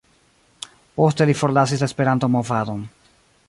[1.01, 2.85] Poste li forlasis la Esperanto-movadon.